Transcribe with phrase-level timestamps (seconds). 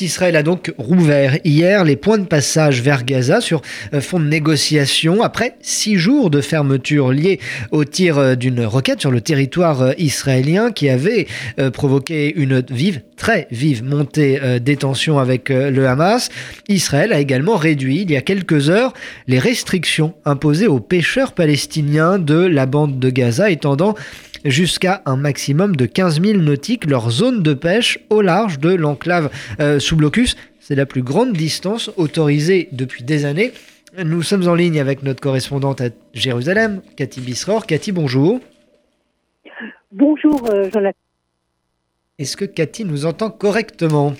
[0.00, 3.62] Israël a donc rouvert hier les points de passage vers Gaza sur
[3.92, 7.40] euh, fond de négociation après six jours de fermeture liés
[7.72, 11.26] au tir euh, d'une roquette sur le territoire euh, israélien qui avait
[11.72, 16.28] provoqué une vive, très vive montée des tensions avec le Hamas.
[16.68, 18.92] Israël a également réduit il y a quelques heures
[19.26, 23.96] les restrictions imposées aux pêcheurs palestiniens de la bande de Gaza étendant
[24.44, 29.30] jusqu'à un maximum de 15 000 nautiques leur zone de pêche au large de l'enclave
[29.60, 30.36] euh, sous blocus.
[30.60, 33.52] C'est la plus grande distance autorisée depuis des années.
[34.04, 37.66] Nous sommes en ligne avec notre correspondante à Jérusalem, Cathy Bisror.
[37.66, 38.40] Cathy, bonjour.
[39.90, 40.98] Bonjour, euh, Jonathan.
[42.18, 44.14] Est-ce que Cathy nous entend correctement?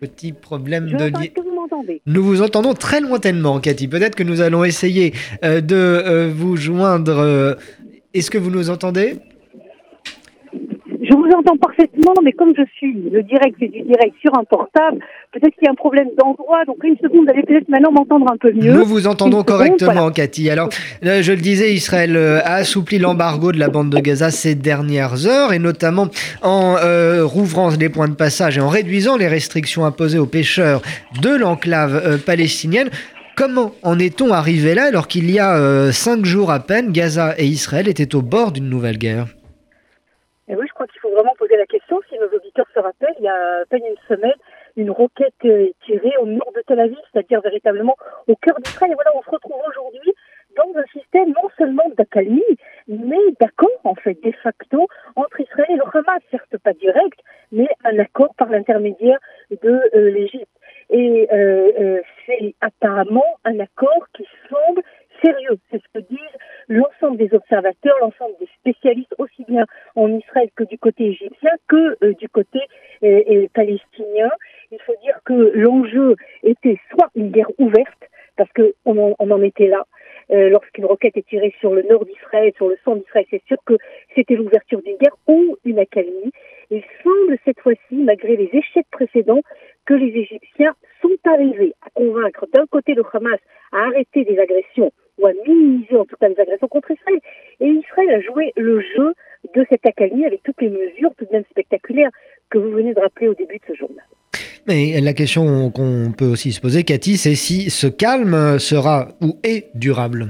[0.00, 3.88] Petit problème de vous Nous vous entendons très lointainement, Cathy.
[3.88, 5.12] Peut-être que nous allons essayer
[5.44, 7.56] euh, de vous joindre
[8.14, 9.18] est-ce que vous nous entendez?
[11.00, 14.44] Je vous entends parfaitement, mais comme je suis le direct et du direct sur un
[14.44, 14.98] portable,
[15.32, 16.64] peut-être qu'il y a un problème d'endroit.
[16.66, 18.72] Donc une seconde, vous allez peut-être maintenant m'entendre un peu mieux.
[18.72, 20.50] Nous vous entendons correctement, Cathy.
[20.50, 20.68] Alors,
[21.04, 24.54] euh, je le disais, Israël euh, a assoupli l'embargo de la bande de Gaza ces
[24.54, 26.08] dernières heures, et notamment
[26.42, 30.82] en euh, rouvrant les points de passage et en réduisant les restrictions imposées aux pêcheurs
[31.22, 32.90] de l'enclave palestinienne.
[33.38, 37.38] Comment en est-on arrivé là alors qu'il y a euh, cinq jours à peine, Gaza
[37.38, 39.26] et Israël étaient au bord d'une nouvelle guerre?
[40.48, 42.00] Et Oui, je crois qu'il faut vraiment poser la question.
[42.08, 44.34] Si nos auditeurs se rappellent, il y a à peine une semaine,
[44.76, 47.94] une roquette est tirée au nord de Tel Aviv, c'est-à-dire véritablement
[48.26, 48.90] au cœur d'Israël.
[48.90, 50.12] Et voilà, on se retrouve aujourd'hui
[50.56, 52.42] dans un système non seulement d'accalmie,
[52.88, 57.20] mais d'accord, en fait, de facto, entre Israël et le Hamas, certes pas direct,
[57.52, 59.18] mais un accord par l'intermédiaire
[59.62, 60.47] de euh, l'Égypte.
[60.90, 64.82] Et euh, euh, c'est apparemment un accord qui semble
[65.22, 65.58] sérieux.
[65.70, 69.66] C'est ce que disent l'ensemble des observateurs, l'ensemble des spécialistes, aussi bien
[69.96, 72.60] en Israël que du côté égyptien que euh, du côté
[73.54, 74.30] palestinien.
[74.70, 78.04] Il faut dire que l'enjeu était soit une guerre ouverte,
[78.36, 79.84] parce qu'on on en était là,
[80.30, 83.74] lorsqu'une roquette est tirée sur le nord d'Israël, sur le centre d'Israël, c'est sûr que
[84.14, 86.32] c'était l'ouverture d'une guerre ou une accalmie.
[86.70, 89.40] Il semble cette fois-ci, malgré les échecs précédents,
[89.86, 93.40] que les Égyptiens sont arrivés à convaincre d'un côté le Hamas
[93.72, 97.20] à arrêter des agressions ou à minimiser en tout cas les agressions contre Israël.
[97.60, 99.14] Et Israël a joué le jeu
[99.54, 102.10] de cette accalmie avec toutes les mesures tout de même spectaculaires
[102.50, 104.04] que vous venez de rappeler au début de ce journal.
[104.66, 109.38] Mais la question qu'on peut aussi se poser, Cathy, c'est si ce calme sera ou
[109.42, 110.26] est durable?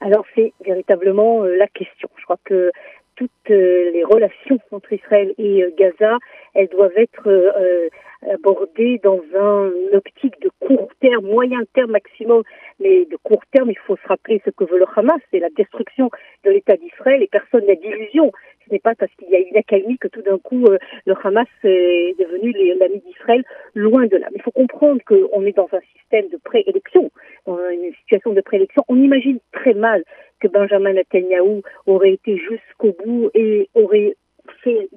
[0.00, 2.08] Alors c'est véritablement euh, la question.
[2.16, 2.70] Je crois que
[3.20, 6.16] toutes euh, les relations entre Israël et euh, Gaza,
[6.54, 7.28] elles doivent être
[8.32, 12.42] abordées dans un optique de court terme, moyen terme maximum,
[12.78, 15.48] mais de court terme, il faut se rappeler ce que veut le Hamas, c'est la
[15.50, 16.10] destruction
[16.44, 18.32] de l'État d'Israël et personne n'a d'illusion.
[18.66, 21.14] Ce n'est pas parce qu'il y a une accalmie que tout d'un coup euh, le
[21.22, 23.44] Hamas est devenu l'ami d'Israël,
[23.74, 24.28] loin de là.
[24.30, 27.10] Mais il faut comprendre qu'on est dans un système de préélection,
[27.46, 28.82] une situation de préélection.
[28.88, 30.04] On imagine très mal
[30.40, 34.16] que Benjamin Netanyahu aurait été jusqu'au bout et aurait
[34.62, 34.88] fait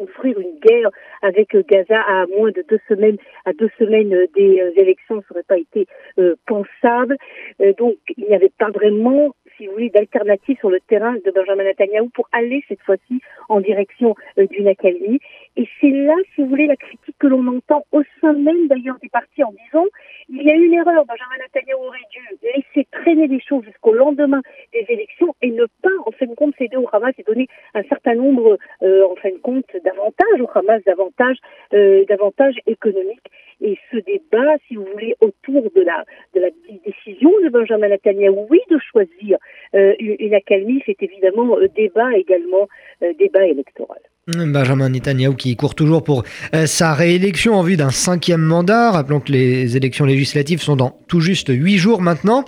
[0.00, 0.90] offrir une guerre
[1.22, 5.44] avec Gaza à moins de deux semaines, à deux semaines des euh, élections, ça n'aurait
[5.44, 5.86] pas été
[6.18, 7.16] euh, pensable.
[7.60, 11.30] Euh, donc, il n'y avait pas vraiment si vous voulez, d'alternative sur le terrain de
[11.32, 15.18] Benjamin Netanyahu pour aller cette fois-ci en direction d'une accalmie.
[15.56, 18.98] Et c'est là, si vous voulez, la critique que l'on entend au sein même d'ailleurs
[19.02, 19.86] des partis en disant
[20.28, 22.20] il y a une erreur, Benjamin Netanyahu aurait dû
[22.54, 24.42] laisser traîner les choses jusqu'au lendemain
[24.72, 27.82] des élections et ne pas, en fin de compte, céder au Hamas et donner un
[27.84, 31.38] certain nombre, en fin de compte, d'avantages au Hamas, d'avantages,
[31.72, 33.30] d'avantages économiques.
[33.60, 36.04] Et ce débat, si vous voulez, autour de la,
[36.34, 36.48] de la
[36.84, 39.38] décision de Benjamin Netanyahu, oui, de choisir
[39.74, 42.68] euh, une accalmie, c'est évidemment euh, débat également,
[43.02, 44.00] euh, débat électoral.
[44.28, 46.22] Benjamin Netanyahu qui court toujours pour
[46.66, 48.90] sa réélection en vue d'un cinquième mandat.
[48.90, 52.44] Rappelons que les élections législatives sont dans tout juste huit jours maintenant.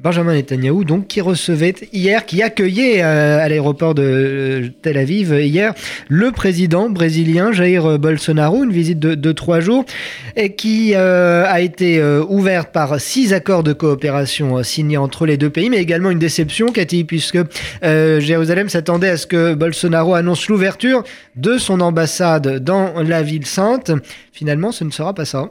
[0.00, 5.32] Benjamin Netanyahu, donc, qui recevait hier, qui accueillait euh, à l'aéroport de euh, Tel Aviv
[5.32, 5.74] hier
[6.08, 9.84] le président brésilien Jair Bolsonaro, une visite de, trois jours,
[10.36, 15.50] et qui euh, a été ouverte par six accords de coopération signés entre les deux
[15.50, 17.38] pays, mais également une déception, Cathy, puisque
[17.82, 21.02] Jérusalem s'attendait à ce que Bolsonaro annonce l'ouverture
[21.34, 23.90] de son ambassade dans la ville sainte.
[24.32, 25.50] Finalement, ce ne sera pas ça.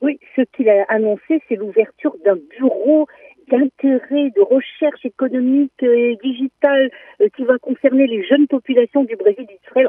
[0.00, 3.06] Oui, ce qu'il a annoncé, c'est l'ouverture d'un bureau
[3.50, 9.46] d'intérêt, de recherche économique et digitale euh, qui va concerner les jeunes populations du Brésil
[9.50, 9.88] et d'Israël.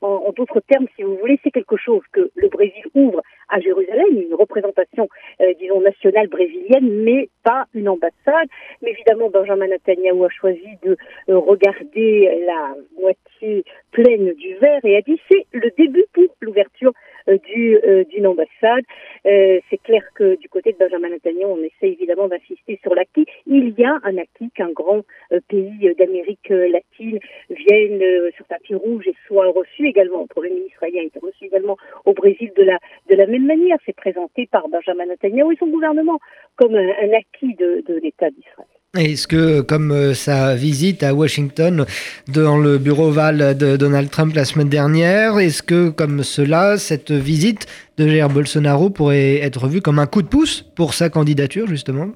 [0.00, 3.60] En, en, d'autres termes, si vous voulez, c'est quelque chose que le Brésil ouvre à
[3.60, 5.08] Jérusalem, une représentation,
[5.40, 8.48] euh, disons, nationale brésilienne, mais pas une ambassade.
[8.82, 10.96] Mais évidemment, Benjamin Netanyahu a choisi de
[11.28, 16.92] euh, regarder la moitié pleine du verre et a dit c'est le début pour l'ouverture
[17.28, 18.84] du euh, d'une ambassade.
[19.26, 23.26] Euh, c'est clair que du côté de Benjamin Netanyahu, on essaie évidemment d'insister sur l'acquis.
[23.46, 25.02] Il y a un acquis qu'un grand
[25.48, 27.18] pays d'Amérique latine
[27.50, 28.02] vienne
[28.36, 30.22] sur tapis rouge et soit reçu également.
[30.22, 32.78] Le Premier ministre israélien est reçu également au Brésil de la
[33.08, 33.78] de la même manière.
[33.86, 36.18] C'est présenté par Benjamin Netanyahu et son gouvernement
[36.56, 38.73] comme un, acquis de l'État d'Israël.
[38.96, 41.84] Est-ce que, comme euh, sa visite à Washington
[42.32, 47.10] dans le bureau Val de Donald Trump la semaine dernière, est-ce que, comme cela, cette
[47.10, 47.66] visite
[47.98, 52.12] de Jair Bolsonaro pourrait être vue comme un coup de pouce pour sa candidature, justement?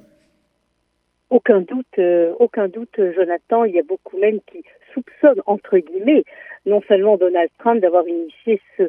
[1.29, 3.65] Aucun doute, euh, aucun doute, Jonathan.
[3.65, 6.23] Il y a beaucoup même qui soupçonnent, entre guillemets,
[6.65, 8.83] non seulement Donald Trump d'avoir initié ce,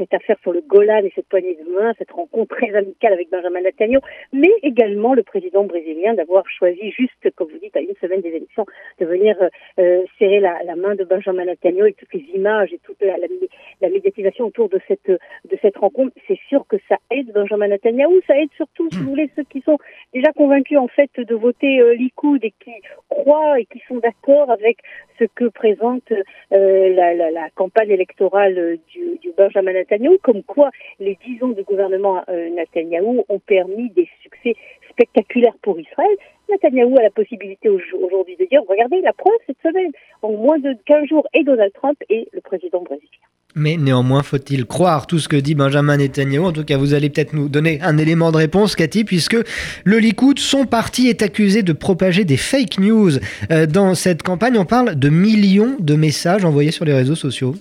[0.00, 3.30] cette affaire sur le Golan et cette poignée de main, cette rencontre très amicale avec
[3.30, 4.00] Benjamin Netanyahu,
[4.32, 8.30] mais également le président brésilien d'avoir choisi, juste comme vous dites, à une semaine des
[8.30, 8.64] élections,
[8.98, 9.48] de venir euh,
[9.78, 14.46] euh, serrer la, main de Benjamin Netanyahu et toutes les images et toute la, médiatisation
[14.46, 16.14] autour de cette de cette rencontre.
[16.26, 19.60] C'est sûr que ça aide Benjamin Netanyahu, ça aide surtout, si vous voulez, ceux qui
[19.60, 19.78] sont
[20.14, 22.72] déjà convaincus en fait de voter euh, Likoud et qui
[23.10, 24.78] croient et qui sont d'accord avec
[25.18, 29.89] ce que présente euh, la, la, la, campagne électorale du, du Benjamin Netanyahu
[30.22, 34.54] comme quoi les dix ans de gouvernement euh, Netanyahou ont permis des succès
[34.90, 36.16] spectaculaires pour Israël.
[36.50, 39.92] Netanyahou a la possibilité aujourd'hui de dire, regardez, la preuve cette semaine,
[40.22, 43.08] en moins de 15 jours, et Donald Trump et le président brésilien.
[43.56, 46.44] Mais néanmoins, faut-il croire tout ce que dit Benjamin Netanyahu?
[46.44, 49.36] En tout cas, vous allez peut-être nous donner un élément de réponse, Cathy, puisque
[49.84, 53.10] le Likoud, son parti, est accusé de propager des fake news.
[53.50, 57.56] Euh, dans cette campagne, on parle de millions de messages envoyés sur les réseaux sociaux.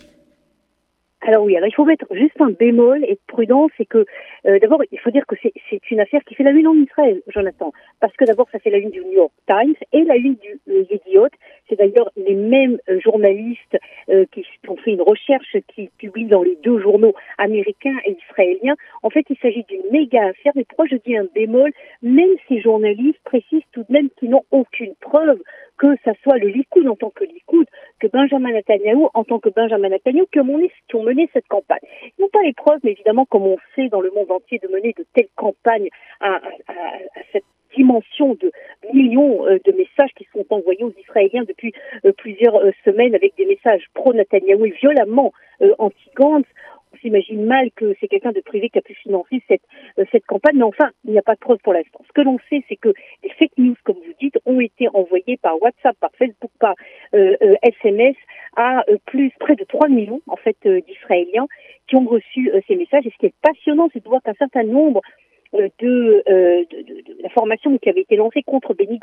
[1.29, 4.03] Alors oui, alors il faut mettre juste un bémol et prudence, c'est que
[4.47, 5.35] euh, d'abord il faut dire que
[5.69, 8.71] c'est une affaire qui fait la une en Israël, Jonathan, parce que d'abord ça fait
[8.71, 11.27] la une du New York Times et la une du euh,
[11.69, 13.77] C'est d'ailleurs les mêmes euh, journalistes
[14.09, 18.75] euh, qui ont fait une recherche qui publient dans les deux journaux américains et israéliens.
[19.03, 21.71] En fait, il s'agit d'une méga affaire, mais pourquoi je dis un bémol?
[22.01, 25.39] Même ces journalistes précisent tout de même qu'ils n'ont aucune preuve
[25.79, 27.65] que ça soit le Likoud en tant que Likoud,
[27.99, 31.79] que Benjamin Netanyahu en tant que Benjamin Netanyahu qui ont mené, cette campagne.
[32.03, 34.67] Ils n'ont pas les preuves, mais évidemment, comme on sait dans le monde entier de
[34.67, 35.89] mener de telles campagnes
[36.19, 36.41] à,
[37.31, 37.45] cette
[37.75, 38.51] dimension de
[38.93, 41.71] millions euh, de messages qui sont envoyés aux Israéliens depuis
[42.03, 45.31] euh, plusieurs euh, semaines avec des messages pro-Netanyahou et violemment
[45.77, 46.47] anti-Gantz
[47.01, 49.61] s'imagine mal que c'est quelqu'un de privé qui a pu financer cette,
[49.97, 52.01] euh, cette campagne, mais enfin, il n'y a pas de preuve pour l'instant.
[52.07, 52.93] Ce que l'on sait, c'est que
[53.23, 56.75] les fake news, comme vous dites, ont été envoyés par WhatsApp, par Facebook, par
[57.13, 61.47] SMS euh, euh, à plus près de 3 millions en fait d'Israéliens
[61.87, 63.05] qui ont reçu ces messages.
[63.05, 65.01] Et ce qui est passionnant, c'est de voir qu'un certain nombre
[65.55, 68.99] euh, euh, de, de, la formation qui avait été lancée contre Benny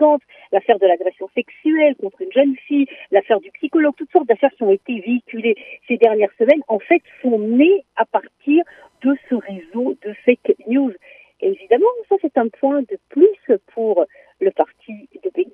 [0.52, 4.64] l'affaire de l'agression sexuelle contre une jeune fille, l'affaire du psychologue, toutes sortes d'affaires qui
[4.64, 5.54] ont été véhiculées
[5.86, 8.64] ces dernières semaines, en fait, sont nées à partir
[9.02, 10.92] de ce réseau de fake news.
[11.40, 14.04] Évidemment, ça c'est un point de plus pour
[14.40, 15.52] le parti de Benny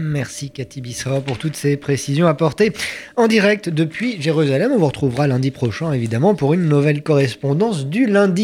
[0.00, 2.72] Merci Cathy Bissera pour toutes ces précisions apportées
[3.14, 4.72] en direct depuis Jérusalem.
[4.72, 8.42] On vous retrouvera lundi prochain évidemment pour une nouvelle correspondance du lundi.